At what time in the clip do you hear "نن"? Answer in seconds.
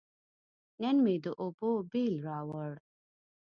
0.81-0.95